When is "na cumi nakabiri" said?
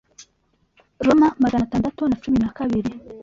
2.07-2.91